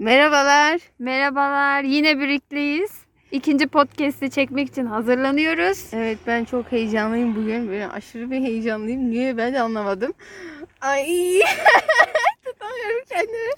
[0.00, 0.80] Merhabalar.
[0.98, 2.90] Merhabalar, yine birlikteyiz.
[3.32, 5.90] İkinci podcast'i çekmek için hazırlanıyoruz.
[5.92, 7.68] Evet ben çok heyecanlıyım bugün.
[7.68, 9.10] Böyle aşırı bir heyecanlıyım.
[9.10, 10.12] Niye ben de anlamadım.
[10.80, 11.04] Ay
[12.44, 13.52] tutamıyorum kendimi.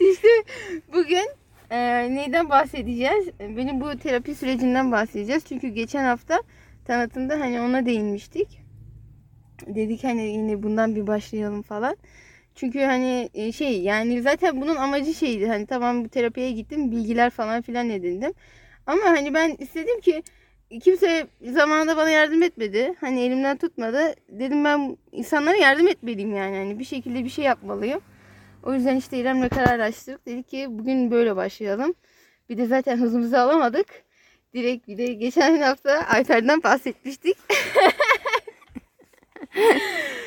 [0.10, 0.28] işte
[0.92, 1.28] bugün
[1.70, 1.78] e,
[2.14, 3.28] neyden bahsedeceğiz?
[3.40, 5.44] Benim bu terapi sürecinden bahsedeceğiz.
[5.48, 6.42] Çünkü geçen hafta
[6.84, 8.60] tanıtımda hani ona değinmiştik.
[9.66, 11.96] Dedik hani yine bundan bir başlayalım falan.
[12.60, 15.46] Çünkü hani e, şey yani zaten bunun amacı şeydi.
[15.46, 18.32] Hani tamam bu terapiye gittim bilgiler falan filan edindim.
[18.86, 20.22] Ama hani ben istedim ki
[20.82, 22.94] kimse zamanında bana yardım etmedi.
[23.00, 24.14] Hani elimden tutmadı.
[24.28, 26.56] Dedim ben insanlara yardım etmeliyim yani.
[26.56, 28.00] Hani bir şekilde bir şey yapmalıyım.
[28.62, 30.26] O yüzden işte İrem'le kararlaştırdık.
[30.26, 31.94] Dedik ki bugün böyle başlayalım.
[32.48, 33.86] Bir de zaten hızımızı alamadık.
[34.54, 37.36] Direkt bir de geçen hafta Ayfer'den bahsetmiştik.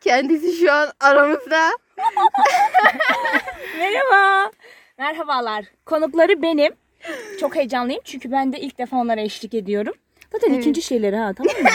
[0.00, 1.70] Kendisi şu an aramızda.
[3.78, 4.50] Merhaba.
[4.98, 5.64] Merhabalar.
[5.86, 6.72] Konukları benim.
[7.40, 9.94] Çok heyecanlıyım çünkü ben de ilk defa onlara eşlik ediyorum.
[10.32, 10.60] Zaten Evet.
[10.60, 11.68] ikinci şeyleri ha tamam mı?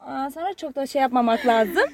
[0.00, 1.84] Aa, sana çok da şey yapmamak lazım.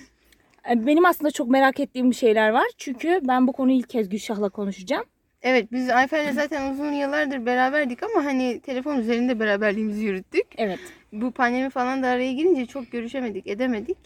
[0.70, 2.66] Ee, Benim aslında çok merak ettiğim bir şeyler var.
[2.78, 5.04] Çünkü ben bu konuyu ilk kez Gülşah'la konuşacağım.
[5.42, 10.46] Evet biz Ayfer'le zaten uzun yıllardır beraberdik ama hani telefon üzerinde beraberliğimizi yürüttük.
[10.56, 10.78] Evet.
[11.12, 13.98] Bu pandemi falan da araya girince çok görüşemedik, edemedik.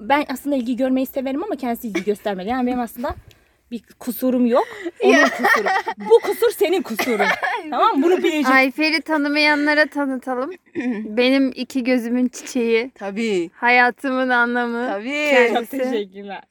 [0.00, 2.48] Ben aslında ilgi görmeyi severim ama kendisi ilgi göstermedi.
[2.48, 3.14] Yani benim aslında
[3.70, 4.66] bir kusurum yok.
[5.02, 5.68] Onun kusuru.
[6.10, 7.26] Bu kusur senin kusurun.
[7.70, 8.02] tamam mı?
[8.02, 8.52] Bunu bileceksin.
[8.52, 10.50] Ayfer'i tanımayanlara tanıtalım.
[11.16, 13.50] Benim iki gözümün çiçeği, Tabii.
[13.54, 14.86] hayatımın anlamı.
[14.88, 15.30] Tabii.
[15.30, 15.78] Kendisi.
[15.78, 16.42] Çok teşekkürler.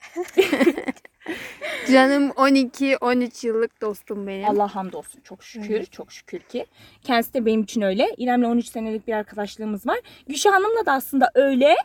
[1.91, 4.49] Canım 12-13 yıllık dostum benim.
[4.49, 6.65] Allah hamdolsun çok şükür çok şükür ki.
[7.03, 8.07] Kendisi de benim için öyle.
[8.17, 9.97] İrem'le 13 senelik bir arkadaşlığımız var.
[10.27, 11.75] Gülşah Hanım'la da aslında öyle.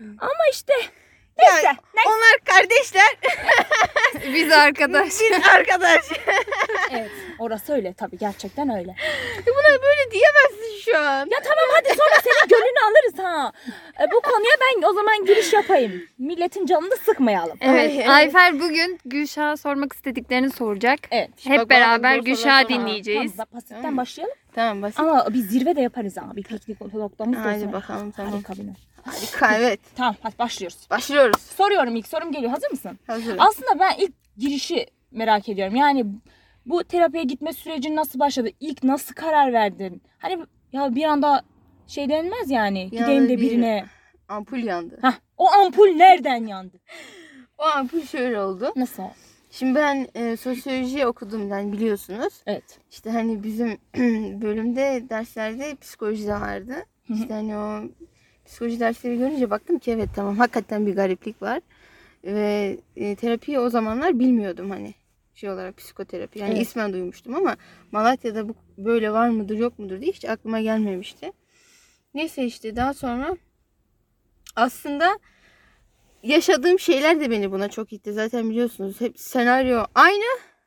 [0.00, 0.72] Ama işte
[1.38, 1.66] neyse.
[1.66, 3.16] Ya, onlar kardeşler.
[4.34, 5.08] Biz arkadaş.
[5.08, 6.00] Biz arkadaş.
[6.90, 8.94] Evet orası öyle tabii gerçekten öyle.
[9.46, 11.18] Buna böyle diyemezsin şu an.
[11.30, 13.52] Ya tamam hadi sonra senin gönlünü alırız ha.
[14.00, 16.02] E, bu konuya ben o zaman giriş yapayım.
[16.18, 17.58] Milletin canını sıkmayalım.
[17.60, 18.08] Ay, Evet, evet.
[18.08, 20.98] Ayfer bugün Gülşah'a sormak istediklerini soracak.
[21.10, 21.30] Evet.
[21.44, 23.32] Hep bak, beraber Gülşah'ı dinleyeceğiz.
[23.36, 23.96] Tamam, basitten Tamam.
[23.96, 24.36] başlayalım.
[24.54, 25.00] Tamam basit.
[25.00, 26.36] Ama bir zirve de yaparız ha.
[26.36, 27.72] Bir piknik noktamız da Hadi olsun.
[27.72, 28.32] bakalım, tamam.
[28.32, 28.82] Harika bir nokta.
[29.02, 29.80] Harika evet.
[29.96, 30.86] Tamam hadi başlıyoruz.
[30.90, 31.40] Başlıyoruz.
[31.42, 32.50] Soruyorum ilk sorum geliyor.
[32.50, 32.98] Hazır mısın?
[33.06, 33.36] Hazır.
[33.38, 35.76] Aslında ben ilk girişi merak ediyorum.
[35.76, 36.06] Yani
[36.66, 38.48] bu terapiye gitme sürecin nasıl başladı?
[38.60, 40.02] İlk nasıl karar verdin?
[40.18, 41.42] Hani ya bir anda
[41.86, 42.88] şey denmez yani.
[42.92, 43.84] Bir Gideyim anda de bir- birine.
[44.28, 44.98] Ampul yandı.
[45.02, 46.76] Hah, o ampul nereden yandı?
[47.58, 48.72] O ampul şöyle oldu.
[48.76, 49.02] Nasıl?
[49.58, 52.42] Şimdi ben e, sosyoloji okudum yani biliyorsunuz.
[52.46, 52.78] Evet.
[52.90, 53.68] İşte hani bizim
[54.42, 56.72] bölümde derslerde psikoloji de vardı.
[57.06, 57.16] Hı hı.
[57.16, 57.82] İşte hani o
[58.46, 61.60] psikoloji dersleri görünce baktım ki evet tamam hakikaten bir gariplik var.
[62.24, 64.94] Ve e, terapiyi o zamanlar bilmiyordum hani
[65.34, 66.38] şey olarak psikoterapi.
[66.38, 66.62] Yani Evet.
[66.62, 67.56] ismen duymuştum ama
[67.92, 71.32] Malatya'da bu böyle var mıdır yok mudur diye hiç aklıma gelmemişti.
[72.14, 73.36] Neyse işte daha sonra
[74.56, 75.18] aslında
[76.24, 78.12] yaşadığım şeyler de beni buna çok itti.
[78.12, 80.24] Zaten biliyorsunuz hep senaryo aynı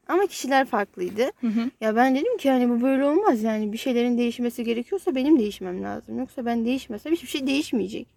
[0.08, 1.24] ama kişiler farklıydı.
[1.42, 1.70] Hı hı.
[1.82, 5.84] Ya ben dedim ki hani bu böyle olmaz yani bir şeylerin değişmesi gerekiyorsa benim değişmem
[5.84, 6.20] lazım.
[6.20, 8.08] Yoksa ben değişmesem hiçbir şey değişmeyecek.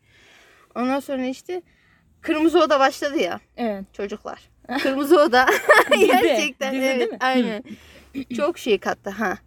[0.75, 1.63] Ondan sonra işte
[2.21, 3.85] Kırmızı Oda başladı ya Evet.
[3.93, 4.51] çocuklar.
[4.83, 5.47] Kırmızı Oda
[6.01, 7.19] gerçekten dizi evet değil mi?
[7.21, 7.63] aynen.
[8.37, 9.39] Çok şey kattı ha.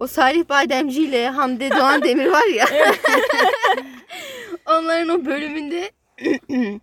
[0.00, 2.66] O Salih Bademci ile Hamde Doğan Demir var ya.
[4.66, 5.90] Onların o bölümünde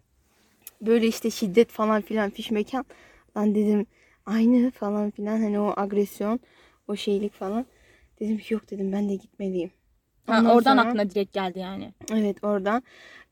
[0.82, 2.86] böyle işte şiddet falan filan fiş mekan.
[3.38, 3.86] Lan dedim
[4.26, 6.40] aynı falan filan hani o agresyon
[6.88, 7.66] o şeylik falan.
[8.20, 9.72] Dedim ki yok dedim ben de gitmeliyim.
[10.28, 11.94] Ha, Ondan oradan sonra- aklına direkt geldi yani.
[12.14, 12.84] Evet oradan.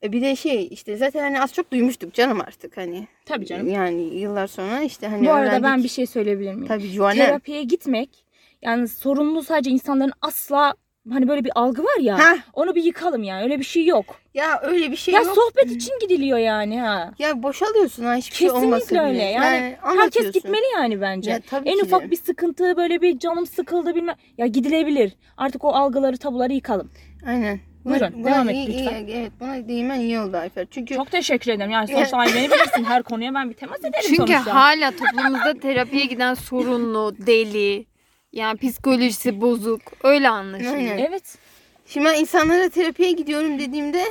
[0.04, 3.08] E bir de şey işte zaten hani az çok duymuştuk canım artık hani.
[3.26, 3.68] Tabii canım.
[3.70, 5.84] Yani yıllar sonra işte hani Bu arada ben öğrendik.
[5.84, 6.68] bir şey söyleyebilir miyim?
[6.68, 7.26] Tabii Juanem.
[7.26, 8.26] Terapiye gitmek
[8.62, 10.74] yani sorumlu sadece insanların asla
[11.12, 12.18] hani böyle bir algı var ya.
[12.20, 12.38] Heh.
[12.54, 13.44] Onu bir yıkalım yani.
[13.44, 14.16] Öyle bir şey yok.
[14.34, 15.36] Ya öyle bir şey ya yok.
[15.36, 17.12] sohbet için gidiliyor yani ha.
[17.20, 19.20] Ya boşalıyorsun ha hiçbir şey olmasın Kesinlikle öyle.
[19.20, 19.32] diye.
[19.32, 21.32] Yani herkes gitmeli yani bence.
[21.32, 22.12] Ya tabii en ki ufak de.
[22.12, 24.16] bir sıkıntı böyle bir canım sıkıldı bilmem.
[24.38, 25.14] Ya gidilebilir.
[25.38, 26.92] Artık o algıları tabuları yıkalım.
[27.28, 27.60] Aynen.
[27.86, 29.08] Buyurun, devam et iyi- iyi- lütfen.
[29.12, 30.68] evet buna değinmen iyi oldu Ayfer.
[30.72, 31.72] Çünkü Çok teşekkür ederim.
[31.72, 34.56] Yani sonuçta hani beni bilirsin her konuya ben bir temas ederim Çünkü sonuçta.
[34.56, 37.86] hala toplumumuzda terapiye giden sorunlu, deli,
[38.34, 40.76] yani psikolojisi bozuk öyle anlaşılıyor.
[40.76, 40.98] Aynen.
[40.98, 41.38] Evet.
[41.86, 44.04] şimdi ben insanlara terapiye gidiyorum dediğimde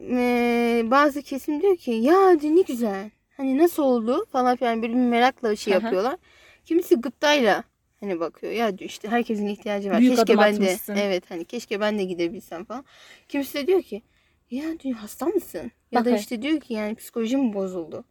[0.00, 3.10] eee, bazı kesim diyor ki ya diyor, ne güzel.
[3.36, 6.16] Hani nasıl oldu falan filan böyle bir merakla şey yapıyorlar.
[6.64, 7.64] Kimisi gıptayla
[8.00, 10.00] hani bakıyor ya diyor işte herkesin ihtiyacı var.
[10.00, 10.94] Büyük keşke adım ben de atmışsın.
[10.96, 12.84] evet hani keşke ben de gidebilsem falan.
[13.28, 14.02] Kimisi de diyor ki
[14.50, 15.72] ya diyor hasta mısın?
[15.92, 18.04] Ya Bak da işte diyor ki yani psikolojim bozuldu.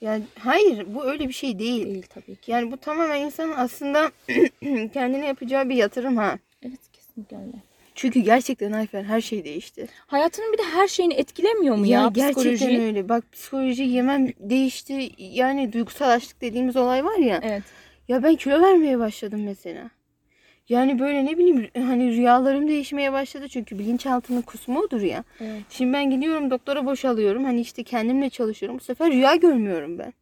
[0.00, 1.86] Yani hayır bu öyle bir şey değil.
[1.86, 2.50] Değil tabii ki.
[2.52, 4.10] Yani bu tamamen insanın aslında
[4.92, 6.38] kendine yapacağı bir yatırım ha.
[6.62, 7.62] Evet kesinlikle öyle.
[7.94, 9.86] Çünkü gerçekten Ayfer her şey değişti.
[10.06, 12.80] Hayatının bir de her şeyini etkilemiyor mu Ya, ya, gerçekten psikoloji?
[12.82, 13.08] öyle.
[13.08, 15.10] Bak psikoloji yemem değişti.
[15.18, 17.40] Yani duygusal açlık dediğimiz olay var ya.
[17.42, 17.62] Evet.
[18.08, 19.90] Ya ben kilo vermeye başladım mesela.
[20.68, 25.24] Yani böyle ne bileyim hani rüyalarım değişmeye başladı çünkü bilinçaltının kusmu odur ya.
[25.40, 25.62] Evet.
[25.70, 27.44] Şimdi ben gidiyorum doktora boşalıyorum.
[27.44, 28.78] Hani işte kendimle çalışıyorum.
[28.78, 30.12] Bu sefer rüya görmüyorum ben.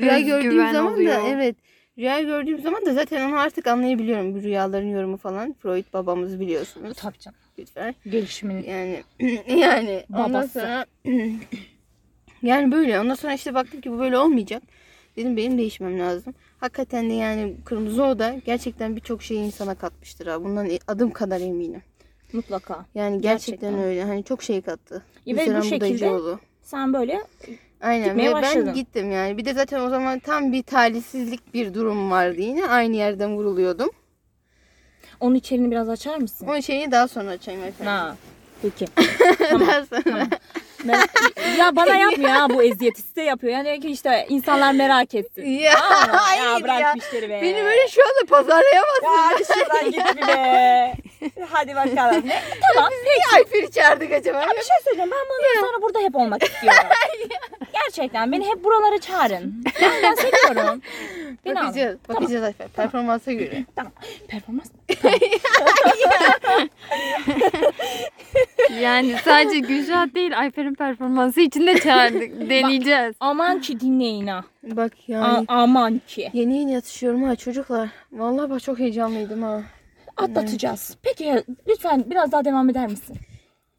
[0.00, 1.14] Rüya gördüğüm Özgüven zaman oluyor.
[1.24, 1.56] da evet.
[1.98, 4.34] Rüya gördüğüm zaman da zaten onu artık anlayabiliyorum.
[4.34, 5.52] Bu rüyaların yorumu falan.
[5.52, 6.96] Freud babamız biliyorsunuz.
[6.96, 7.38] Tabii canım.
[7.58, 7.94] Lütfen.
[8.06, 8.70] Gelişimini.
[8.70, 9.02] Yani
[9.60, 10.52] yani ondan Babası.
[10.60, 10.86] sonra
[12.42, 13.00] yani böyle.
[13.00, 14.62] Ondan sonra işte baktım ki bu böyle olmayacak.
[15.16, 16.34] Dedim benim değişmem lazım.
[16.60, 20.44] Hakikaten de yani Kırmızı Oda gerçekten birçok şeyi insana katmıştır ha.
[20.44, 21.82] Bundan adım kadar eminim.
[22.32, 22.86] Mutlaka.
[22.94, 23.88] Yani gerçekten, Gerçekten.
[23.88, 24.04] öyle.
[24.04, 25.02] Hani çok şey kattı.
[25.26, 26.40] Ya ve bu şekilde Budayıcıoğlu.
[26.62, 27.20] Sen böyle
[27.80, 28.74] Aynen gitmeye ve ben başladın.
[28.74, 29.38] gittim yani.
[29.38, 32.66] Bir de zaten o zaman tam bir talihsizlik bir durum vardı yine.
[32.66, 33.90] Aynı yerden vuruluyordum.
[35.20, 36.46] onun içeriğini biraz açar mısın?
[36.46, 37.86] Onun şeyini daha sonra açayım efendim.
[37.92, 38.16] Ha.
[38.62, 38.86] Peki.
[39.60, 40.28] daha sonra.
[41.58, 43.52] Ya bana yapmıyor ha bu eziyeti size yapıyor.
[43.52, 45.46] Yani ki işte insanlar merak etsin.
[45.46, 46.92] Ya, Aa, ya bırak ya.
[46.94, 47.40] bu işleri be.
[47.42, 49.04] Beni böyle şu anda pazarlayamazsın.
[49.04, 50.94] Ya hadi şuradan git bir be.
[51.50, 52.28] Hadi bakalım.
[52.28, 52.42] Ne?
[52.74, 52.90] Tamam.
[53.04, 54.40] Niye Ayfer'i çağırdık acaba?
[54.42, 55.10] Bir şey söyleyeceğim.
[55.10, 56.80] Ben bundan sonra burada hep olmak istiyorum.
[57.84, 59.64] Gerçekten beni hep buralara çağırın.
[59.82, 60.82] Ben, ben seviyorum.
[61.44, 61.68] Beni alın.
[61.68, 61.98] Bakacağız.
[62.08, 62.68] Bakacağız Ayfer.
[62.68, 63.64] Performansa göre.
[63.76, 63.92] Tamam.
[64.28, 64.70] Performans.
[68.80, 72.50] Yani sadece Gülşah değil Ayfer'in performansı için de çağırdık.
[72.50, 73.14] Deneyeceğiz.
[73.20, 74.44] Aman ki dinleyin ha.
[74.62, 75.44] Bak A- yani.
[75.48, 76.30] aman ki.
[76.32, 77.88] Yeni yeni yatışıyorum ha çocuklar.
[78.12, 79.62] Vallahi bak çok heyecanlıydım ha.
[80.16, 80.96] Atlatacağız.
[81.02, 83.16] Peki lütfen biraz daha devam eder misin?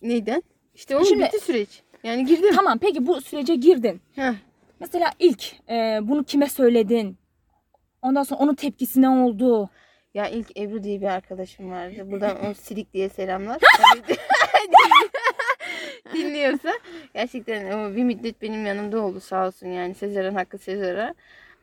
[0.02, 0.44] Neyden?
[0.76, 1.82] İşte onun Şimdi- bitti süreç.
[2.04, 2.56] Yani girdim.
[2.56, 4.02] Tamam peki bu sürece girdin.
[4.16, 4.34] Heh.
[4.80, 7.18] Mesela ilk e, bunu kime söyledin?
[8.02, 9.70] Ondan sonra onun tepkisi ne oldu?
[10.14, 12.12] Ya ilk Ebru diye bir arkadaşım vardı.
[12.12, 13.58] Buradan o silik diye selamlar.
[16.14, 16.74] Dinliyorsa.
[17.14, 19.96] Gerçekten o bir müddet benim yanımda oldu sağ olsun yani.
[19.96, 21.14] Sezer'in hakkı Sezer'e.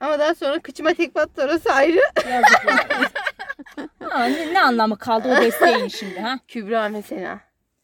[0.01, 2.01] Ama daha sonra kıçıma tek battı orası ayrı.
[4.01, 6.39] Ha, ne, ne anlamı kaldı o desteğin şimdi ha?
[6.49, 7.41] Kübra mesela.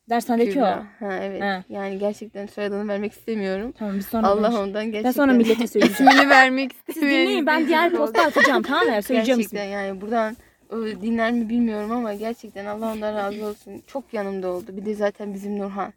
[0.09, 0.65] Dershanedeki o.
[0.65, 0.85] Ha
[1.21, 1.43] evet.
[1.43, 1.65] Ha.
[1.69, 3.73] Yani gerçekten soyadını vermek istemiyorum.
[3.79, 5.05] Tamam biz sonra Allah ondan gerçekten.
[5.05, 6.11] Ben sonra millete söyleyeceğim.
[6.13, 7.23] İsmini vermek Siz istemiyorum.
[7.27, 9.03] dinleyin ben diğer posta atacağım tamam mı?
[9.03, 9.73] Söyleyeceğim Gerçekten ismini.
[9.73, 10.37] yani buradan
[10.71, 13.83] o dinler mi bilmiyorum ama gerçekten Allah ondan razı olsun.
[13.87, 14.67] Çok yanımda oldu.
[14.77, 15.93] Bir de zaten bizim Nurhan.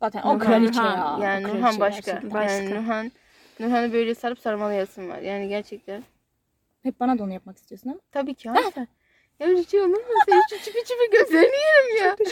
[0.00, 0.96] Zaten o Nurhan, kraliçe Nurhan.
[0.96, 1.16] ya.
[1.18, 2.12] o Yani kraliçe Nurhan başka.
[2.12, 2.34] gerçekten.
[2.34, 2.52] Başka.
[2.54, 3.12] Yani Nurhan
[3.60, 5.18] Nurhan'ı böyle sarıp sarmalayasın var.
[5.18, 6.02] Yani gerçekten.
[6.82, 7.98] Hep bana da onu yapmak istiyorsun ama.
[8.12, 8.50] Tabii ki.
[8.50, 8.72] Hayır.
[9.40, 10.14] Ya öyle şey olur mu?
[10.28, 12.16] Sen şu çipi çipi gözlerini yerim ya.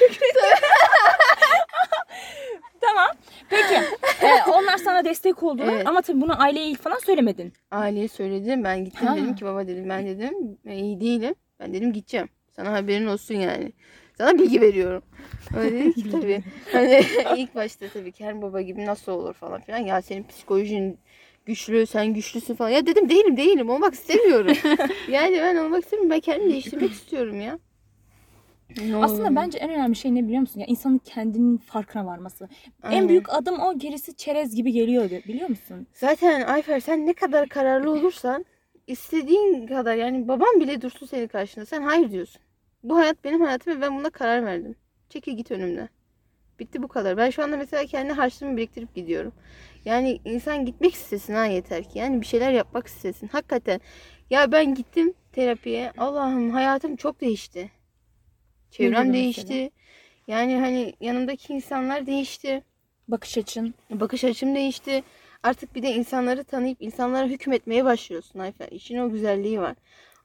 [2.81, 3.07] Tamam.
[3.51, 3.75] Peki.
[4.23, 5.87] e, onlar sana destek oldular Evet.
[5.87, 7.53] ama tabii bunu aileye ilk falan söylemedin.
[7.71, 8.65] Aileye söyledim.
[8.65, 9.17] Ben gittim Ha.
[9.17, 11.35] dedim ki baba dedim ben dedim "ben iyi değilim.
[11.61, 12.29] Ben dedim gideceğim.
[12.57, 13.73] Sana haberin olsun yani.
[14.19, 15.03] Sana bilgi veriyorum.
[15.57, 16.43] Öyle dedi ki tabii.
[16.73, 17.05] Hani
[17.37, 19.79] ilk başta tabii ki her baba gibi nasıl olur falan filan.
[19.79, 20.99] Ya senin psikolojin
[21.47, 22.71] güçlü, sen güçlüsün falan.
[22.71, 23.71] Ya dedim değilim değilim.
[23.71, 24.57] Olmak istemiyorum.
[25.09, 26.11] yani ben olmak istemiyorum.
[26.11, 27.59] Ben kendimi değiştirmek istiyorum ya.
[28.89, 30.61] Ne Aslında bence en önemli şey ne biliyor musun?
[30.61, 32.49] Ya insanın kendinin farkına varması.
[32.83, 32.97] Aynen.
[32.97, 35.87] En büyük adım o gerisi çerez gibi geliyor biliyor musun?
[35.95, 38.45] Zaten Ayfer sen ne kadar kararlı olursan
[38.87, 41.67] istediğin kadar yani babam bile dursun senin karşında.
[41.67, 42.43] Sen hayır diyorsun.
[42.83, 44.77] Bu hayat benim hayatım ve ben buna karar verdim.
[45.09, 45.89] Çekil git önümden.
[46.63, 47.17] Bitti bu kadar.
[47.17, 49.33] Ben şu anda mesela kendi harçlığımı biriktirip gidiyorum.
[49.85, 51.99] Yani insan gitmek istesin ha yeter ki.
[51.99, 53.29] Yani bir şeyler yapmak istesin.
[53.29, 53.81] Hakikaten.
[54.31, 55.93] Ya ben gittim terapiye.
[55.99, 57.71] Allah'ım hayatım çok değişti.
[58.71, 59.71] Çevrem değişti.
[60.29, 62.63] Yani hani yanımdaki insanlar değişti.
[63.09, 63.75] Bakış açın.
[63.91, 65.03] Bakış açım değişti.
[65.43, 68.69] Artık bir de insanları tanıyıp insanlara hükmetmeye başlıyorsun Ayfer.
[68.71, 69.77] İşin o güzelliği var.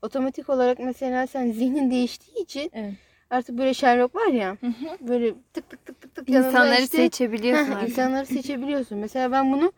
[0.01, 2.93] Otomatik olarak mesela sen zihnin değiştiği için Evet.
[3.29, 5.07] Artık böyle Sherlock var ya Hı hı.
[5.07, 7.89] böyle tık tık tık tık tık yanında İnsanları işte- seçebiliyorsun artık.
[7.89, 8.97] insanları seçebiliyorsun.
[8.97, 9.71] Mesela ben bunu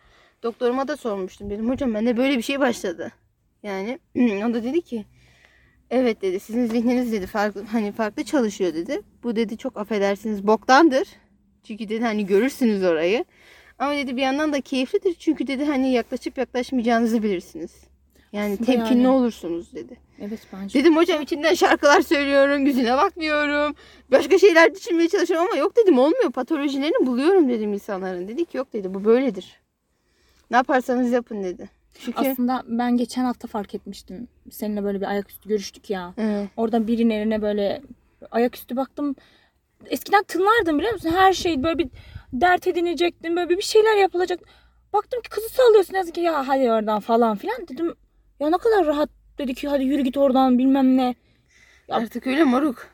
[0.44, 1.50] doktoruma da sormuştum.
[1.50, 3.12] Dedim hocam bende böyle bir şey başladı.
[3.64, 5.06] Yani o da dedi ki
[5.90, 9.02] evet dedi sizin zihniniz dedi farklı hani farklı çalışıyor dedi.
[9.24, 11.08] Bu dedi çok affedersiniz boktandır.
[11.64, 13.26] Çünkü dedi hani görürsünüz orayı.
[13.80, 15.14] Ama dedi bir yandan da keyiflidir.
[15.14, 17.72] Çünkü dedi hani yaklaşıp yaklaşmayacağınızı bilirsiniz.
[18.32, 19.08] Yani Aslında temkinli yani.
[19.08, 19.98] olursunuz dedi.
[20.22, 20.80] Evet bence.
[20.80, 23.76] Dedim hocam içinden şarkılar söylüyorum, yüzüne bakmıyorum.
[24.12, 26.32] Başka şeyler düşünmeye çalışıyorum ama yok dedim olmuyor.
[26.32, 28.28] Patolojilerini buluyorum dedim insanların.
[28.28, 29.60] Dedi ki yok dedi bu böyledir.
[30.52, 31.70] Ne yaparsanız yapın dedi.
[32.00, 34.28] Çünkü Aslında ben geçen hafta fark etmiştim.
[34.52, 36.14] Seninle böyle bir ayaküstü görüştük ya.
[36.18, 36.50] Evet.
[36.58, 37.82] Orada birinin eline böyle
[38.32, 39.16] ayaküstü baktım.
[39.86, 41.12] Eskiden tınlardım biliyor musun?
[41.16, 41.90] Her şey böyle bir
[42.34, 43.36] dert edinecektim.
[43.36, 44.40] Böyle bir şeyler yapılacak.
[44.94, 45.94] Baktım ki kızı sallıyorsun.
[45.94, 47.68] Yazık ki ya hadi oradan falan filan.
[47.68, 47.96] Dedim
[48.40, 51.16] ya ne kadar rahat dedi ki hadi yürü git oradan bilmem ne.
[51.90, 52.88] Artık öyle moruk.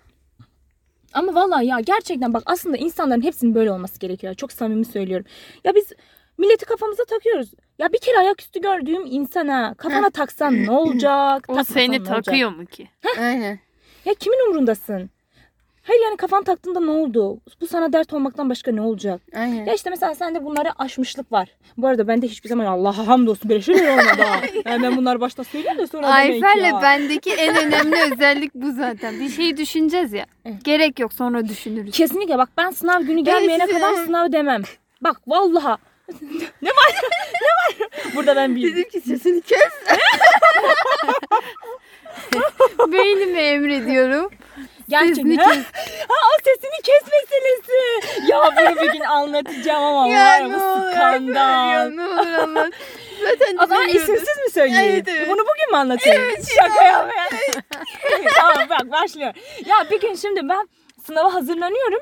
[1.13, 4.33] Ama vallahi ya gerçekten bak aslında insanların hepsinin böyle olması gerekiyor.
[4.33, 5.25] Çok samimi söylüyorum.
[5.63, 5.91] Ya biz
[6.37, 7.51] milleti kafamıza takıyoruz.
[7.79, 11.45] Ya bir kere ayaküstü gördüğüm insana kafana taksan ne olacak?
[11.49, 12.89] O seni takıyor mu ki?
[13.19, 13.59] Aynen.
[14.05, 15.09] Ya kimin umrundasın?
[15.87, 17.39] Hayır yani kafan taktığında ne oldu?
[17.61, 19.21] Bu sana dert olmaktan başka ne olacak?
[19.35, 19.65] Aynen.
[19.65, 21.49] Ya işte mesela sende bunlara aşmışlık var.
[21.77, 24.41] Bu arada bende hiçbir zaman Allah'a hamdolsun böyle şeyler olmadı ha.
[24.65, 26.81] Yani ben bunları başta söyleyeyim de sonra Ayfer'le ya.
[26.81, 29.19] bendeki en önemli özellik bu zaten.
[29.19, 30.25] Bir şeyi düşüneceğiz ya.
[30.45, 30.65] Evet.
[30.65, 31.97] Gerek yok sonra düşünürüz.
[31.97, 34.61] Kesinlikle bak ben sınav günü gelmeyene size- kadar sınav demem.
[35.01, 35.77] Bak vallaha.
[36.61, 36.93] ne var?
[37.41, 37.89] ne var?
[38.15, 38.71] Burada ben bildim.
[38.71, 39.73] Dedim ki sesini kes.
[42.91, 44.31] Beynimi emrediyorum.
[44.89, 45.37] Gerçekten.
[45.37, 45.51] Ha?
[46.07, 47.75] ha o sesini kes meselesi.
[48.31, 50.47] Ya bunu bir gün anlatacağım ama Ya var ya.
[50.47, 51.89] Ya skandal.
[51.89, 52.73] ne olur anlat.
[53.23, 54.91] Zaten O zaman isimsiz mi söyleyeyim?
[54.93, 55.27] Evet, evet.
[55.29, 56.21] Bunu bugün mü anlatayım?
[56.21, 56.45] Evet.
[56.61, 57.13] Şaka yapma.
[58.35, 59.33] tamam bak başlıyor.
[59.65, 60.69] Ya bir gün şimdi ben
[61.07, 61.99] sınava hazırlanıyorum.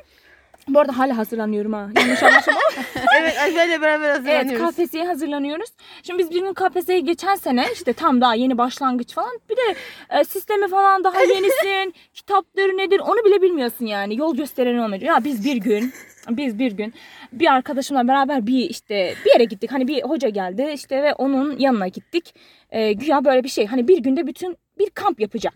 [0.68, 1.90] Bu arada hala hazırlanıyorum ha.
[2.00, 2.86] Yanlış anlaşılma ama.
[3.20, 4.76] Evet Ayfer'le beraber Evet hazırlanıyoruz.
[4.76, 5.70] KPSS'ye hazırlanıyoruz.
[6.04, 9.40] Şimdi biz bir gün KPSS'ye geçen sene işte tam daha yeni başlangıç falan.
[9.50, 9.76] Bir de
[10.10, 11.94] e, sistemi falan daha yenisin.
[12.14, 14.18] kitapları nedir onu bile bilmiyorsun yani.
[14.18, 15.02] Yol gösteren olmuyor.
[15.02, 15.94] Ya biz bir gün
[16.30, 16.94] biz bir gün
[17.34, 19.72] bir arkadaşımla beraber bir işte bir yere gittik.
[19.72, 22.36] Hani bir hoca geldi işte ve onun yanına gittik.
[22.72, 23.66] E, güya böyle bir şey.
[23.66, 25.54] Hani bir günde bütün bir kamp yapacak.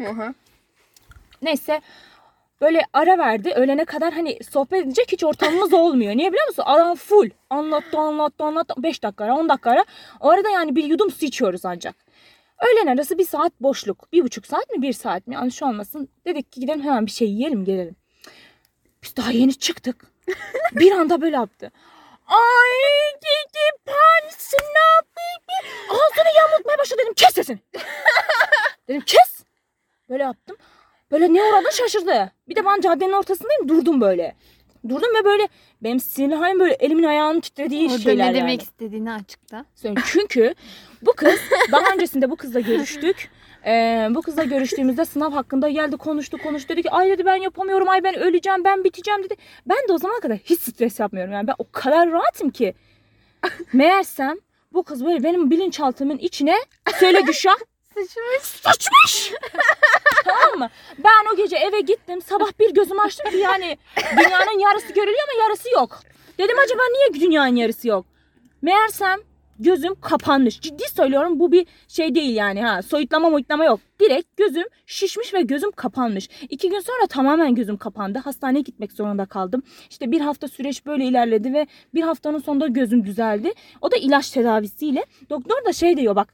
[1.42, 1.82] Neyse
[2.62, 3.52] böyle ara verdi.
[3.56, 6.16] Öğlene kadar hani sohbet edecek hiç ortamımız olmuyor.
[6.16, 6.64] Niye biliyor musun?
[6.66, 7.30] Adam full.
[7.50, 8.74] Anlattı anlattı anlattı.
[8.78, 9.86] 5 dakika ara 10 dakika ara.
[10.20, 11.96] O arada yani bir yudum su içiyoruz ancak.
[12.62, 14.14] Öğlen arası bir saat boşluk.
[14.14, 15.34] Bir buçuk saat mi bir saat mi?
[15.34, 16.10] Yanlış olmasın.
[16.26, 17.96] Dedik ki gidelim hemen bir şey yiyelim gelelim.
[19.04, 20.06] Biz daha yeni çıktık.
[20.76, 21.72] bir anda böyle yaptı.
[22.28, 25.70] Ay dedi ben sınav bitti.
[25.90, 27.14] Ağzını yamultmaya başladı dedim.
[27.14, 27.60] Kes sesini.
[28.88, 29.44] dedim kes.
[30.10, 30.58] Böyle yaptım.
[31.12, 32.32] Böyle ne uğradığını şaşırdı.
[32.48, 34.36] Bir de ben caddenin ortasındayım durdum böyle.
[34.90, 35.48] Durdum ve böyle
[35.84, 38.64] benim sinirli halim böyle elimin ayağının titrediği Orada şeyler ne demek yani.
[38.64, 39.66] istediğini açıkla.
[40.06, 40.56] Çünkü
[41.02, 41.40] bu kız
[41.72, 43.30] daha öncesinde bu kızla görüştük.
[43.66, 47.90] Ee, bu kızla görüştüğümüzde sınav hakkında geldi konuştu konuştu dedi ki ay dedi ben yapamıyorum
[47.90, 49.36] ay ben öleceğim ben biteceğim dedi.
[49.66, 52.74] Ben de o zamana kadar hiç stres yapmıyorum yani ben o kadar rahatım ki.
[53.74, 54.38] Meğersem
[54.74, 56.56] bu kız böyle benim bilinçaltımın içine
[57.00, 57.56] söyle Güşah
[58.06, 58.42] Sıçmış.
[58.42, 59.34] sıçmış.
[60.26, 60.70] tamam mı?
[60.98, 62.22] Ben o gece eve gittim.
[62.22, 63.78] Sabah bir gözümü açtım ki yani
[64.12, 66.00] dünyanın yarısı görülüyor ama yarısı yok.
[66.38, 68.06] Dedim acaba niye dünyanın yarısı yok?
[68.62, 69.20] Meğersem
[69.60, 70.62] gözüm kapanmış.
[70.62, 72.82] Ciddi söylüyorum bu bir şey değil yani ha.
[72.82, 73.80] Soyutlama moyutlama yok.
[74.00, 76.30] Direkt gözüm şişmiş ve gözüm kapanmış.
[76.50, 78.20] İki gün sonra tamamen gözüm kapandı.
[78.20, 79.64] Hastaneye gitmek zorunda kaldım.
[79.90, 83.54] İşte bir hafta süreç böyle ilerledi ve bir haftanın sonunda gözüm düzeldi.
[83.82, 85.06] O da ilaç tedavisiyle.
[85.30, 86.34] Doktor da şey diyor bak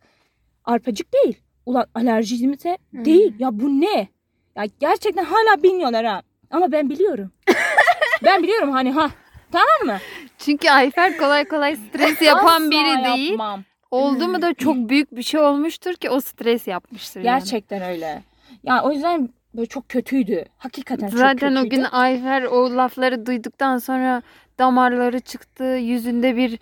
[0.65, 1.42] arpacık değil.
[1.65, 3.05] Ulan alerjimize Hmm.
[3.05, 3.33] değil.
[3.39, 4.07] Ya bu ne?
[4.55, 6.21] Ya gerçekten hala bilmiyorlar ha.
[6.51, 7.31] Ama ben biliyorum.
[8.23, 9.09] ben biliyorum hani ha.
[9.51, 9.97] Tamam mı?
[10.37, 13.29] Çünkü Ayfer kolay kolay stres yapan biri değil.
[13.29, 13.63] yapmam.
[13.91, 17.39] Oldu mu da çok büyük bir şey olmuştur ki o stres yapmıştır yani.
[17.39, 18.23] Gerçekten öyle.
[18.63, 20.45] Ya o yüzden böyle çok kötüydü.
[20.57, 21.59] Hakikaten çok Zaten kötüydü.
[21.67, 24.21] o gün Ayfer o lafları duyduktan sonra
[24.59, 26.59] damarları çıktı, yüzünde bir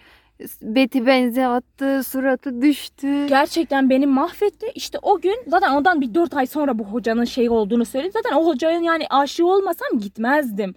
[0.62, 3.28] beti benzi attı, suratı düştü.
[3.28, 4.66] Gerçekten beni mahvetti.
[4.76, 8.12] İşte o gün zaten ondan bir dört ay sonra bu hocanın şey olduğunu söyledi.
[8.14, 10.76] Zaten o hocanın yani aşığı olmasam gitmezdim.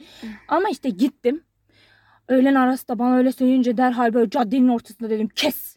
[0.49, 1.45] Ama işte gittim.
[2.29, 5.77] Öğlen arası da bana öyle söyleyince derhal böyle caddenin ortasında dedim kes.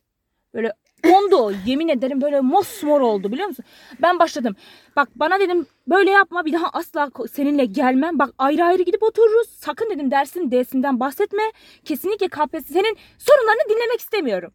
[0.53, 0.73] Böyle
[1.03, 1.55] dondu.
[1.65, 3.65] Yemin ederim böyle mosmor oldu biliyor musun?
[4.01, 4.55] Ben başladım.
[4.95, 8.19] Bak bana dedim böyle yapma bir daha asla seninle gelmem.
[8.19, 9.49] Bak ayrı ayrı gidip otururuz.
[9.49, 11.43] Sakın dedim dersin D'sinden bahsetme.
[11.85, 14.53] Kesinlikle KPSS senin sorunlarını dinlemek istemiyorum.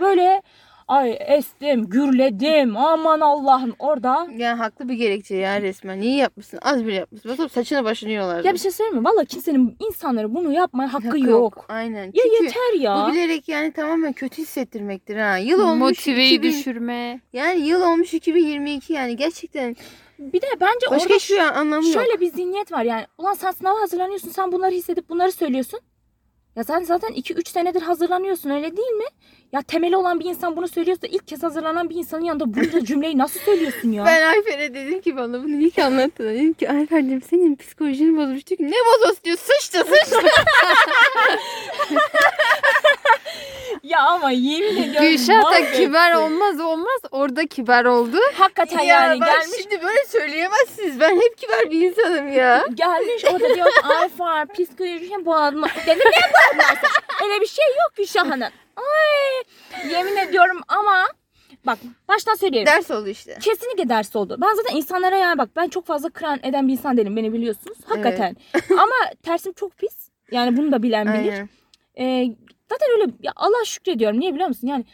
[0.00, 0.42] Böyle
[0.88, 2.76] ay estim, gürledim.
[2.76, 4.28] Aman Allah'ım orada.
[4.36, 6.00] Yani haklı bir gerekçe ya resmen.
[6.00, 6.58] İyi yapmışsın.
[6.62, 7.30] Az bile yapmışsın.
[7.30, 8.46] Bakalım saçını başını yiyorlardı.
[8.46, 9.04] Ya bir şey söyleyeyim mi?
[9.04, 11.66] Valla kimsenin insanlara bunu yapmaya hakkı, yok.
[11.68, 12.04] Aynen.
[12.04, 13.06] Ya Çünkü yeter ya.
[13.08, 15.36] Bu bilerek yani tamamen kötü hissettirmektir ha.
[15.36, 15.80] Yıl olmuş.
[15.80, 17.20] Motiveyi 2000 düşürme.
[17.32, 19.76] Yani yıl olmuş 2022 yani gerçekten
[20.18, 21.94] Bir de bence başka orada hiçbir anlamı yok.
[21.94, 23.06] şöyle bir zihniyet var yani.
[23.18, 25.80] Ulan sen sınava hazırlanıyorsun sen bunları hissedip bunları söylüyorsun.
[26.56, 29.04] Ya sen zaten 2-3 senedir hazırlanıyorsun öyle değil mi?
[29.52, 33.18] Ya temeli olan bir insan bunu söylüyorsa ilk kez hazırlanan bir insanın yanında bu cümleyi
[33.18, 34.04] nasıl söylüyorsun ya?
[34.06, 36.24] Ben Ayfer'e dedim ki bana bunu ilk anlattı.
[36.24, 38.46] Dedim ki Ayfer'cim senin psikolojini bozmuş.
[38.46, 39.36] Diyor ki ne bozması diyor.
[39.36, 40.16] Sıçtı sıçtı.
[43.82, 45.08] Ya ama yemin ediyorum.
[45.08, 47.00] Gülşah da kibar olmaz olmaz.
[47.10, 48.16] Orada kibar oldu.
[48.34, 51.00] Hakikaten ya yani gelmiş şimdi böyle söyleyemezsiniz.
[51.00, 52.64] Ben hep kibar bir insanım ya.
[52.74, 55.70] gelmiş orada diyor ki Ayfer psikolojisine bağlamak.
[55.86, 56.86] Dedim ne bağlaması?
[57.24, 58.52] Öyle bir şey yok Gülşah Hanım.
[58.76, 61.06] Ay yemin ediyorum ama
[61.66, 62.66] bak baştan söyleyeyim.
[62.66, 63.38] Ders oldu işte.
[63.40, 64.36] Kesinlikle ders oldu.
[64.40, 67.78] Ben zaten insanlara yani bak ben çok fazla kıran eden bir insan değilim beni biliyorsunuz.
[67.86, 68.36] Hakikaten.
[68.70, 70.08] Ama tersim çok pis.
[70.30, 71.32] Yani bunu da bilen bilir.
[71.32, 71.48] Aynen.
[71.98, 72.36] Ee,
[72.74, 74.20] zaten öyle ya Allah şükrediyorum.
[74.20, 74.68] Niye biliyor musun?
[74.68, 74.84] Yani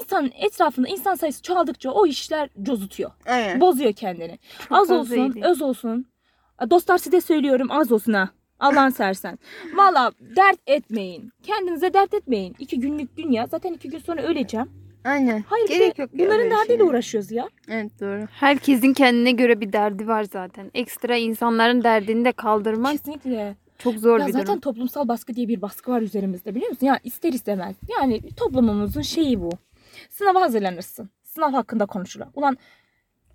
[0.00, 3.10] insanın etrafında insan sayısı çoğaldıkça o işler cozutuyor.
[3.26, 3.60] Aynen.
[3.60, 4.38] Bozuyor kendini.
[4.60, 5.44] az fazla olsun, iyi değil.
[5.44, 6.06] öz olsun.
[6.70, 8.28] Dostlar size söylüyorum az olsun ha.
[8.60, 9.38] Allah'ın sersen.
[9.74, 11.32] Valla dert etmeyin.
[11.42, 12.56] Kendinize dert etmeyin.
[12.58, 13.46] İki günlük dünya.
[13.46, 14.70] Zaten iki gün sonra öleceğim.
[15.04, 15.44] Aynen.
[15.48, 16.10] Hayır Gerek de yok.
[16.14, 16.88] ya bunların böyle derdiyle şeye.
[16.88, 17.48] uğraşıyoruz ya.
[17.68, 18.26] Evet doğru.
[18.32, 20.70] Herkesin kendine göre bir derdi var zaten.
[20.74, 23.56] Ekstra insanların derdini de kaldırmak Kesinlikle.
[23.82, 24.60] Çok zor Ya bir zaten durum.
[24.60, 26.86] toplumsal baskı diye bir baskı var üzerimizde biliyor musun?
[26.86, 27.76] Ya ister istemez.
[28.00, 29.50] Yani toplumumuzun şeyi bu.
[30.10, 31.10] Sınava hazırlanırsın.
[31.22, 32.26] Sınav hakkında konuşulur.
[32.34, 32.58] Ulan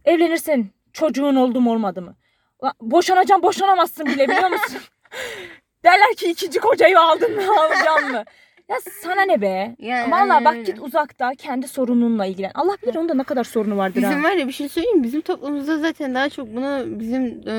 [0.05, 0.71] evlenirsin.
[0.93, 2.15] Çocuğun oldu mu olmadı mı?
[2.59, 4.77] Ulan boşanacaksın boşanamazsın bile biliyor musun?
[5.85, 8.23] Derler ki ikinci kocayı aldın mı alacağım mı?
[8.69, 9.75] Ya sana ne be?
[9.79, 10.63] Yani Valla bak öyle.
[10.63, 12.51] git uzakta kendi sorununla ilgilen.
[12.55, 14.29] Allah bilir onda ne kadar sorunu vardır Bizim ha.
[14.29, 15.03] var ya bir şey söyleyeyim?
[15.03, 17.51] Bizim toplumumuzda zaten daha çok bunu bizim e,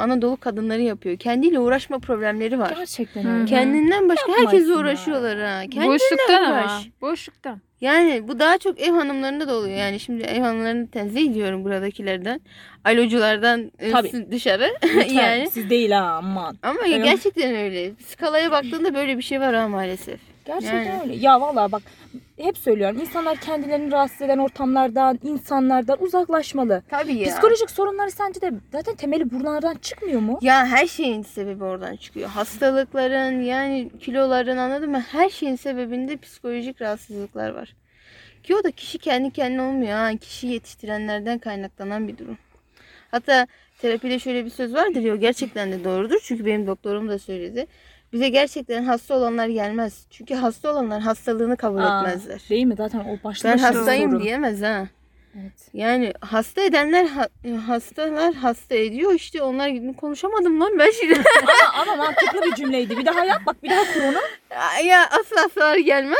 [0.00, 1.16] Anadolu kadınları yapıyor.
[1.18, 2.72] Kendiyle uğraşma problemleri var.
[2.76, 3.44] Gerçekten öyle.
[3.44, 4.78] Kendinden başka Yapmasın herkesle ya.
[4.78, 5.60] uğraşıyorlar ha.
[5.60, 6.52] Kendinden Boşluktan ama.
[6.60, 6.88] uğraş.
[7.00, 7.60] Boşluktan.
[7.80, 9.76] Yani bu daha çok ev hanımlarında da oluyor.
[9.76, 12.40] Yani şimdi ev hanımlarını tenzih ediyorum buradakilerden.
[12.84, 14.26] Aloculardan e, Tabii.
[14.30, 14.68] dışarı.
[14.84, 15.50] Lütfen, yani.
[15.50, 16.58] Siz değil ha aman.
[16.62, 17.92] Ama gerçekten öyle.
[18.06, 20.20] Skalaya baktığında böyle bir şey var ha maalesef.
[20.46, 21.00] Gerçekten Yani.
[21.02, 21.16] öyle.
[21.16, 21.82] Ya vallahi bak
[22.38, 22.98] hep söylüyorum.
[23.00, 26.82] insanlar kendilerini rahatsız eden ortamlardan, insanlardan uzaklaşmalı.
[26.90, 27.28] Tabii ya.
[27.28, 30.38] Psikolojik sorunları sence de zaten temeli buralardan çıkmıyor mu?
[30.42, 32.28] Ya her şeyin sebebi oradan çıkıyor.
[32.28, 35.00] Hastalıkların yani kiloların anladın mı?
[35.00, 37.74] Her şeyin sebebinde psikolojik rahatsızlıklar var.
[38.42, 39.92] Ki o da kişi kendi kendine olmuyor.
[39.92, 40.10] Ha.
[40.16, 42.38] Kişi yetiştirenlerden kaynaklanan bir durum.
[43.10, 43.46] Hatta
[43.78, 46.18] terapide şöyle bir söz vardır ya gerçekten de doğrudur.
[46.22, 47.66] Çünkü benim doktorum da söyledi.
[48.16, 50.06] Bize gerçekten hasta olanlar gelmez.
[50.10, 52.42] Çünkü hasta olanlar hastalığını kabul Aa, etmezler.
[52.50, 52.74] Değil mi?
[52.76, 54.22] Zaten o başlı Ben hastayım sorun.
[54.22, 54.86] diyemez ha.
[55.40, 55.52] Evet.
[55.72, 57.28] Yani hasta edenler ha-
[57.66, 61.14] hastalar hasta ediyor işte onlar gibi konuşamadım lan ben şimdi.
[61.42, 62.98] ama, ama mantıklı bir cümleydi.
[62.98, 64.18] Bir daha yap bak bir daha kur onu.
[64.86, 66.18] ya asıl hastalar gelmez.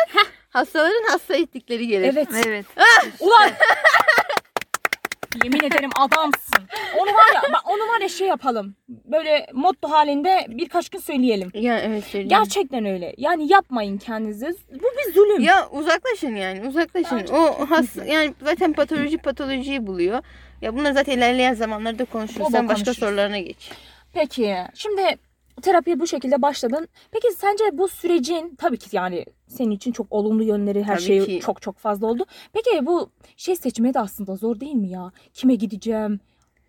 [0.51, 2.13] Hastaların hasta ettikleri gelir.
[2.13, 2.29] Evet.
[2.47, 2.67] Evet.
[3.21, 3.51] Ulan!
[5.44, 6.62] Yemin ederim adamsın.
[6.99, 8.77] Onu var ya bak onu var ya şey yapalım.
[8.88, 11.51] Böyle motto halinde birkaç gün söyleyelim.
[11.55, 12.29] Ya evet söyleyeyim.
[12.29, 13.14] Gerçekten öyle.
[13.18, 14.53] Yani yapmayın kendinize.
[14.70, 15.42] Bu bir zulüm.
[15.42, 17.18] Ya uzaklaşın yani uzaklaşın.
[17.18, 20.22] Bence o hasta yani zaten patoloji patolojiyi buluyor.
[20.62, 22.40] Ya bunlar zaten ilerleyen zamanlarda konuşuruz.
[22.40, 22.99] Bol Sen başka konuşuruz.
[22.99, 23.70] sorularına geç.
[24.14, 25.03] Peki şimdi
[25.62, 26.88] terapiye bu şekilde başladın.
[27.12, 31.27] Peki sence bu sürecin tabii ki yani senin için çok olumlu yönleri her Tabii şey
[31.27, 31.40] ki.
[31.47, 32.27] çok çok fazla oldu.
[32.53, 35.12] Peki bu şey seçmeye de aslında zor değil mi ya?
[35.35, 36.21] Kime gideceğim?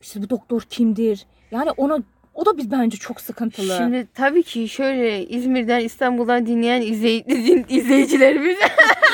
[0.01, 1.25] İşte bu doktor kimdir?
[1.51, 1.99] Yani ona
[2.33, 3.73] o da biz bence çok sıkıntılı.
[3.77, 7.17] Şimdi tabii ki şöyle İzmir'den İstanbul'dan dinleyen izley
[7.69, 8.57] izleyicilerimiz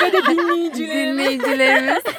[0.02, 1.18] Ve de dinleyicilerimiz.
[1.18, 2.02] dinleyicilerimiz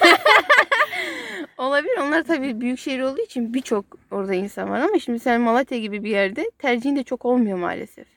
[1.57, 1.97] olabilir.
[2.01, 6.03] Onlar tabii büyük şehir olduğu için birçok orada insan var ama şimdi sen Malatya gibi
[6.03, 8.07] bir yerde tercihin de çok olmuyor maalesef.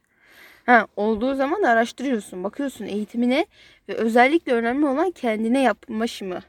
[0.67, 3.47] Ha, olduğu zaman araştırıyorsun, bakıyorsun eğitimine
[3.89, 6.41] ve özellikle önemli olan kendine yapmış mı?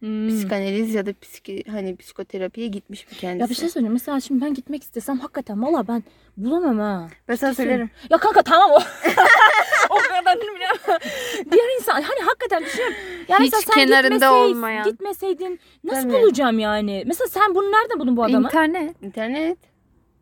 [0.00, 0.28] Hmm.
[0.28, 3.42] Psikanaliz ya da psiki, hani psikoterapiye gitmiş mi kendisi?
[3.42, 3.92] Ya bir şey söyleyeyim.
[3.92, 6.02] Mesela şimdi ben gitmek istesem hakikaten valla ben
[6.36, 7.08] bulamam ha.
[7.28, 7.90] ben sana söylerim.
[8.10, 8.74] Ya kanka tamam o.
[9.90, 10.38] o kadar
[11.52, 12.96] Diğer insan hani hakikaten düşünüyorum.
[13.28, 14.84] Yani Hiç sen kenarında olmayan.
[14.84, 16.12] Gitmeseydin nasıl Tabii.
[16.12, 17.02] bulacağım yani?
[17.06, 18.46] Mesela sen bunu nereden buldun bu adamı?
[18.46, 19.02] İnternet.
[19.02, 19.58] İnternet.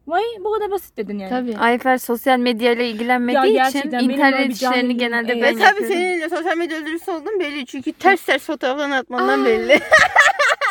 [0.08, 1.30] Vay bu kadar basit dedin yani.
[1.30, 1.56] Tabii.
[1.58, 5.42] Ayfer sosyal medyayla ilgilenmediği Ya için internet işlerini genelde Evet.
[5.42, 5.96] ben Ve tabii yapıyorum.
[5.96, 7.66] senin sosyal medya öldürücüsü olduğun belli.
[7.66, 9.44] Çünkü ters ters fotoğraflarını atmandan Aa.
[9.44, 9.68] belli.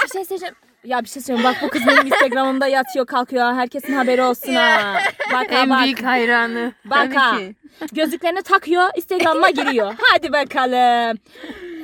[0.04, 0.56] Bir şey söyleyeceğim.
[0.84, 1.50] Ya bir şey söyleyeyim.
[1.54, 3.54] Bak bu kız benim Instagram'ımda yatıyor kalkıyor.
[3.54, 5.00] Herkesin haberi olsun ha.
[5.34, 5.84] Bak En bak.
[5.84, 6.74] büyük hayranı.
[6.86, 7.38] Bak ha.
[7.94, 8.90] Gözlüklerini takıyor.
[8.96, 9.94] Instagram'a giriyor.
[10.14, 11.18] Hadi bakalım.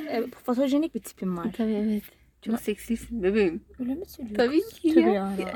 [0.08, 1.46] E, fotojenik bir tipim var.
[1.56, 2.02] Tabii evet.
[2.46, 3.64] Çok seksisin bebeğim.
[3.80, 4.46] Öyle mi söylüyorsun?
[4.46, 5.12] Tabii ki Tabii ya.
[5.14, 5.54] ya.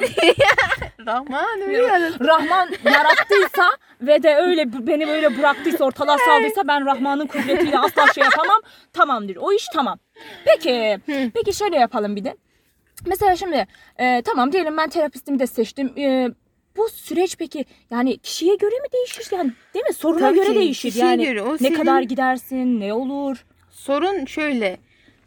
[1.07, 2.13] Rahman öyle yani.
[2.21, 3.71] Rahman yarattıysa
[4.01, 8.61] ve de öyle beni böyle bıraktıysa ortalığa saldıysa ben Rahman'ın kudretiyle asla şey yapamam.
[8.93, 9.37] Tamamdır.
[9.37, 9.99] O iş tamam.
[10.45, 10.99] Peki.
[11.35, 12.37] Peki şöyle yapalım bir de.
[13.07, 13.67] Mesela şimdi
[13.99, 15.93] e, tamam diyelim ben terapistimi de seçtim.
[15.99, 16.29] E,
[16.77, 19.93] bu süreç peki yani kişiye göre mi değişir yani değil mi?
[19.93, 21.25] Soruna Tabii göre ki, değişir yani.
[21.25, 21.43] göre.
[21.43, 23.45] O ne senin- kadar gidersin, ne olur?
[23.71, 24.79] Sorun şöyle.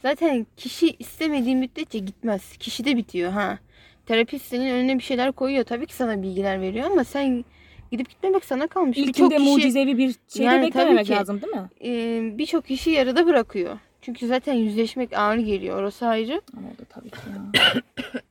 [0.01, 2.57] Zaten kişi istemediği müddetçe gitmez.
[2.57, 3.59] Kişi de bitiyor ha.
[4.05, 5.63] Terapist senin önüne bir şeyler koyuyor.
[5.63, 7.45] Tabii ki sana bilgiler veriyor ama sen
[7.91, 8.97] gidip gitmemek sana kalmış.
[8.97, 11.11] Birçok kişi, mucizevi bir şey Yani beklememek ki.
[11.11, 11.69] lazım değil mi?
[11.83, 13.77] e, birçok kişi yarıda bırakıyor.
[14.01, 15.77] Çünkü zaten yüzleşmek ağır geliyor.
[15.79, 16.41] Orası ayrı.
[16.57, 17.81] Ama o da tabii ki ya.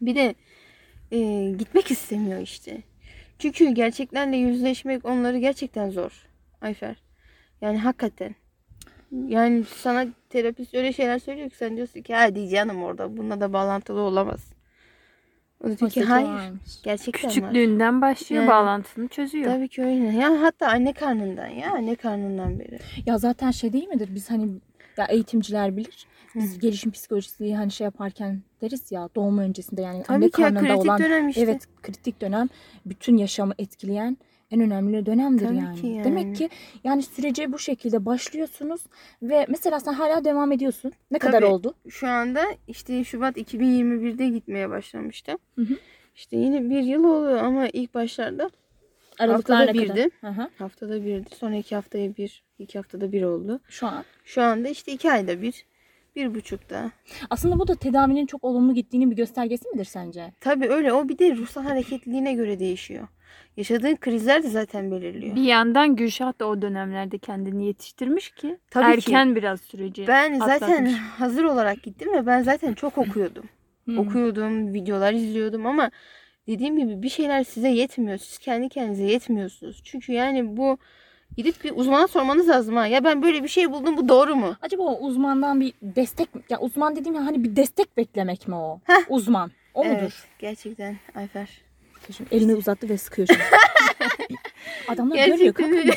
[0.00, 0.34] Bir de
[1.12, 2.82] e, gitmek istemiyor işte.
[3.38, 6.26] Çünkü gerçeklerle yüzleşmek onları gerçekten zor.
[6.60, 6.96] Ayfer.
[7.60, 8.34] Yani hakikaten.
[9.28, 13.52] Yani sana terapist öyle şeyler söylüyor ki sen diyorsun ki hadi canım orada bununla da
[13.52, 14.52] bağlantılı olamaz.
[15.64, 16.26] O diyor ki hayır.
[16.28, 16.82] varmış.
[16.84, 17.34] Gerçekten var.
[17.34, 19.44] Küçüklüğünden başlıyor Yani- bağlantısını çözüyor.
[19.52, 20.04] Tabii ki öyle.
[20.06, 22.78] Ya hatta anne karnından ya anne karnından beri.
[23.06, 24.08] Ya zaten şey değil midir?
[24.14, 24.48] Biz hani
[24.96, 26.06] ya eğitimciler bilir.
[26.34, 30.48] Biz gelişim psikolojisi hani şey yaparken deriz ya doğum öncesinde yani Tabii anne ki ya
[30.48, 31.40] karnında kritik olan dönem işte.
[31.40, 32.48] evet kritik dönem
[32.86, 34.16] bütün yaşamı etkileyen
[34.50, 35.80] en önemli dönemdir Tabii yani.
[35.80, 36.04] ki yani.
[36.04, 36.48] Demek ki
[36.84, 38.80] yani sürece bu şekilde başlıyorsunuz
[39.22, 40.92] ve mesela sen hala devam ediyorsun.
[41.10, 41.50] Ne kadar Tabii.
[41.50, 41.74] oldu?
[41.88, 45.38] Şu anda işte Şubat 2021'de gitmeye başlamıştım.
[45.54, 45.74] Hı hı.
[46.16, 48.50] İşte yine bir yıl oluyor ama ilk başlarda
[49.18, 49.96] Aralıklar ne Haftada kadar?
[49.96, 50.10] birdi.
[50.20, 50.48] Hı hı.
[50.58, 51.34] haftada birdi.
[51.34, 53.60] Sonra iki haftaya bir, iki haftada bir oldu.
[53.68, 54.04] Şu an.
[54.24, 55.64] Şu anda işte iki ayda bir,
[56.18, 56.90] bir buçukta.
[57.30, 60.32] Aslında bu da tedavinin çok olumlu gittiğinin bir göstergesi midir sence?
[60.40, 63.08] Tabii öyle o bir de ruhsal hareketliliğine göre değişiyor.
[63.56, 65.36] Yaşadığın krizler de zaten belirliyor.
[65.36, 69.10] Bir yandan Gülşah da o dönemlerde kendini yetiştirmiş ki Tabii ki.
[69.10, 70.92] erken biraz süreci Ben zaten atlatmış.
[71.18, 73.44] hazır olarak gittim ve ben zaten çok okuyordum.
[73.84, 73.98] Hmm.
[73.98, 75.90] Okuyordum, videolar izliyordum ama
[76.46, 78.18] dediğim gibi bir şeyler size yetmiyor.
[78.18, 79.80] Siz kendi kendinize yetmiyorsunuz.
[79.84, 80.78] Çünkü yani bu
[81.36, 82.86] gidip bir uzmana sormanız lazım ha.
[82.86, 84.56] Ya ben böyle bir şey buldum bu doğru mu?
[84.62, 86.42] Acaba o uzmandan bir destek mi?
[86.50, 88.80] Ya uzman dediğim ya hani bir destek beklemek mi o?
[88.84, 89.02] Heh.
[89.08, 89.50] Uzman.
[89.74, 90.28] O evet, mudur?
[90.38, 91.48] gerçekten Ayfer.
[92.16, 93.42] Şimdi elini uzattı ve sıkıyor şimdi.
[94.88, 95.78] Adamlar görüyor Gerçekten kanka.
[95.78, 95.94] öyle.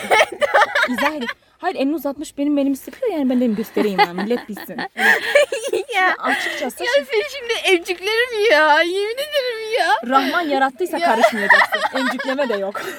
[0.90, 1.28] İzah edin.
[1.62, 4.78] Hayır elini uzatmış benim elimi sıkıyor yani ben dedim göstereyim yani millet bilsin.
[5.96, 8.82] ya Açıkçası Ya seni şimdi emciklerim ya.
[8.82, 10.10] Yemin ederim ya.
[10.10, 11.98] Rahman yarattıysa karışmayacaksın.
[11.98, 12.82] Emcikleme de yok.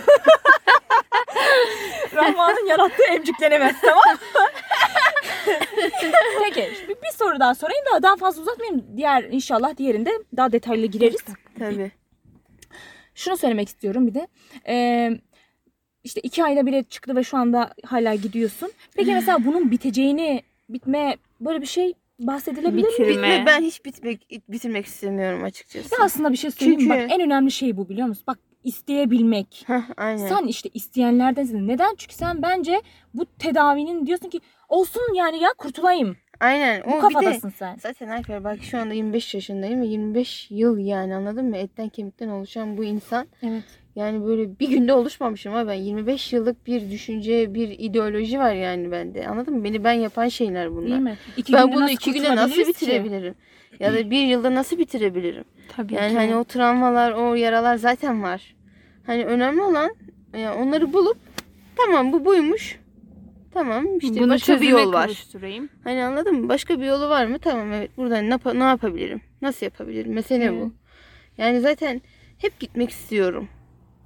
[2.14, 4.46] Rahman'ın yarattığı emciklenemez tamam mı?
[6.44, 8.84] Peki bir, bir soru daha sorayım da daha fazla uzatmayayım.
[8.96, 11.24] Diğer inşallah diğerinde daha detaylı gireriz.
[11.58, 11.90] Tabii.
[13.14, 14.28] Şunu söylemek istiyorum bir de.
[14.68, 15.10] Ee,
[16.04, 18.70] işte iki ayda bile çıktı ve şu anda hala gidiyorsun.
[18.96, 22.88] Peki mesela bunun biteceğini, bitme böyle bir şey bahsedilebilir mi?
[22.88, 23.08] Bitirme.
[23.12, 25.94] Bitme, ben hiç bitmek bitirmek istemiyorum açıkçası.
[25.94, 26.80] Ya aslında bir şey söyleyeyim?
[26.80, 28.24] Çünkü- Bak en önemli şey bu biliyor musun?
[28.26, 29.64] Bak isteyebilmek.
[29.66, 30.26] Heh, aynen.
[30.28, 31.68] Sen işte isteyenlerdensin.
[31.68, 31.94] Neden?
[31.98, 32.82] Çünkü sen bence
[33.14, 36.16] bu tedavinin diyorsun ki olsun yani ya kurtulayım.
[36.40, 36.82] aynen.
[36.84, 37.76] Bu O bir de kafadasın sen.
[37.82, 41.56] zaten Ayfer bak şu anda 25 yaşındayım ve 25 yıl yani anladın mı?
[41.56, 43.62] Etten kemikten oluşan bu insan Evet.
[43.96, 48.90] Yani böyle bir günde oluşmamışım ama ben 25 yıllık bir düşünce, bir ideoloji var yani
[48.90, 49.28] bende.
[49.28, 49.64] Anladın mı?
[49.64, 50.90] Beni ben yapan şeyler bunlar.
[50.90, 51.16] Değil mi?
[51.36, 52.86] İki ben bunu iki günde nasıl kurtulabiliriz ki?
[52.86, 53.34] bitirebilirim?
[53.80, 55.44] Ya da bir yılda nasıl bitirebilirim?
[55.68, 56.16] Tabii Yani ki.
[56.16, 58.54] hani o travmalar, o yaralar zaten var.
[59.06, 59.90] Hani önemli olan
[60.36, 61.16] yani onları bulup
[61.76, 62.78] tamam bu buymuş.
[63.54, 65.24] Tamam işte Bunu başka bir yol var.
[65.84, 66.48] Hani anladın mı?
[66.48, 67.38] Başka bir yolu var mı?
[67.38, 67.90] Tamam evet.
[67.96, 69.20] Buradan ne, ne yapabilirim?
[69.42, 70.12] Nasıl yapabilirim?
[70.12, 70.60] Mesele Evet.
[70.62, 70.72] bu.
[71.38, 72.02] Yani zaten
[72.38, 73.48] hep gitmek istiyorum.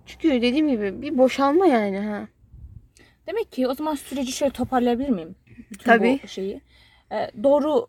[0.06, 2.28] Çünkü dediğim gibi bir boşalma yani ha.
[3.26, 5.34] Demek ki o zaman süreci şöyle toparlayabilir miyim?
[5.70, 6.20] Bütün Tabii.
[6.24, 6.60] bu şeyi.
[7.12, 7.86] Ee, doğru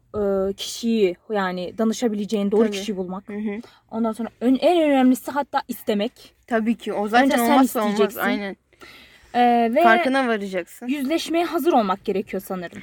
[0.50, 2.72] e, kişiyi yani danışabileceğin doğru Tabii.
[2.78, 3.30] kişiyi bulmak.
[3.30, 3.60] Hı hı.
[3.92, 6.12] Ondan sonra ön- en önemlisi hatta istemek.
[6.48, 8.18] Tabii ki o zaten Önce sen olmazsa olmaz.
[8.18, 8.56] Aynen.
[9.34, 10.88] Ee, ve Farkına varacaksın.
[10.88, 12.82] yüzleşmeye hazır olmak gerekiyor sanırım.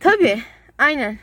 [0.00, 0.38] Tabii.
[0.78, 1.18] Aynen.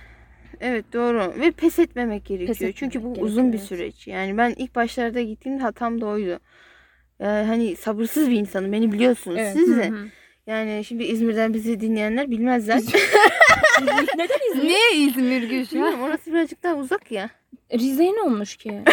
[0.61, 1.33] Evet doğru.
[1.39, 2.55] Ve pes etmemek gerekiyor.
[2.55, 3.67] etmemek Çünkü bu gerekiyor, uzun bir evet.
[3.67, 4.07] süreç.
[4.07, 6.39] Yani ben ilk başlarda gittiğimde hatam da oydu.
[7.19, 8.71] Yani hani sabırsız bir insanım.
[8.71, 9.37] Beni biliyorsunuz.
[9.39, 9.53] Evet.
[9.53, 9.89] Siz de.
[9.89, 10.07] hı.
[10.47, 12.77] Yani şimdi İzmir'den bizi dinleyenler bilmezler.
[14.17, 14.63] Neden İzmir?
[14.63, 15.71] Niye İzmir Gülşah?
[15.71, 17.29] Bilmiyorum orası birazcık daha uzak ya.
[17.73, 18.71] Rize'ye ne olmuş ki?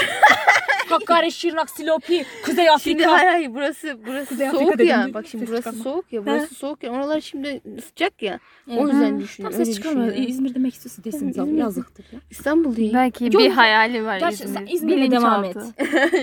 [0.89, 3.13] Hakkari, Şırnak, Silopi, Kuzey Şimdi Afrika.
[3.13, 5.15] hayır hayır burası burası Kuzey Afrika soğuk dedim, ya.
[5.15, 5.83] Bak şimdi burası çıkarma.
[5.85, 6.27] soğuk ya.
[6.27, 6.91] Burası soğuk ya.
[6.91, 8.39] Oralar şimdi sıcak ya.
[8.77, 9.57] O yüzden düşünüyorum.
[9.57, 10.15] Tam ses çıkarmıyor.
[10.17, 11.09] İzmir demek istiyorsun abi.
[11.09, 11.59] İzmir.
[11.59, 12.19] Yazıktır ya.
[12.31, 12.95] İstanbul değil.
[12.95, 14.69] Belki Yok, bir hayali var Gerçi İzmir.
[14.73, 15.57] İzmir'e devam et.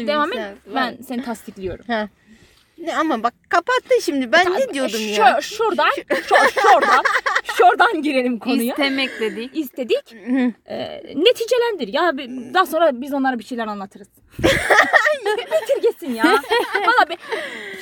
[0.07, 0.39] Devam et.
[0.75, 1.85] Ben seni tasdikliyorum.
[2.81, 4.31] Ne ama bak kapattı şimdi.
[4.31, 5.39] Ben ne diyordum Şu- ya?
[5.41, 7.03] Şuradan, şu- şuradan,
[7.43, 8.69] şuradan girelim konuya.
[8.73, 9.57] İstemek dedik.
[9.57, 10.13] İstedik.
[10.65, 11.87] Ee, neticelendir.
[11.93, 12.11] Ya
[12.53, 14.07] daha sonra biz onlara bir şeyler anlatırız.
[15.37, 16.23] Bitir gitsin ya.
[16.75, 17.15] Valla be,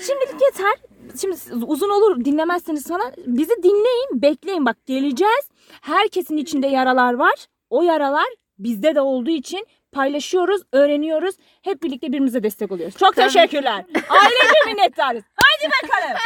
[0.07, 0.73] şimdilik yeter.
[1.21, 1.35] Şimdi
[1.65, 3.13] uzun olur dinlemezseniz falan.
[3.27, 4.65] Bizi dinleyin, bekleyin.
[4.65, 5.49] Bak geleceğiz.
[5.81, 7.35] Herkesin içinde yaralar var.
[7.69, 8.27] O yaralar
[8.59, 11.35] bizde de olduğu için paylaşıyoruz, öğreniyoruz.
[11.61, 12.97] Hep birlikte birbirimize destek oluyoruz.
[12.97, 13.25] Çok Tabii.
[13.25, 13.85] teşekkürler.
[14.09, 15.23] Ailece minnettarız.
[15.35, 16.17] Haydi bakalım.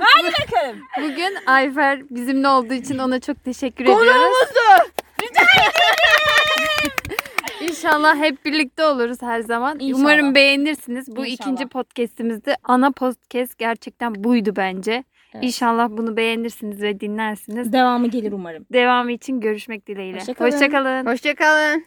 [0.00, 0.76] Haydi bakalım.
[1.02, 4.06] Bugün Ayfer bizimle olduğu için ona çok teşekkür ediyoruz.
[4.12, 4.90] Konuğumuzdu.
[7.60, 9.78] İnşallah hep birlikte oluruz her zaman.
[9.80, 10.00] İnşallah.
[10.00, 11.08] Umarım beğenirsiniz.
[11.08, 11.26] Bu İnşallah.
[11.26, 15.04] ikinci podcast'imizde ana podcast gerçekten buydu bence.
[15.34, 15.44] Evet.
[15.44, 17.72] İnşallah bunu beğenirsiniz ve dinlersiniz.
[17.72, 18.66] Devamı gelir umarım.
[18.72, 20.18] Devamı için görüşmek dileğiyle.
[20.18, 20.50] Hoşça kalın.
[20.50, 21.06] Hoşça kalın.
[21.06, 21.84] Hoşçakalın.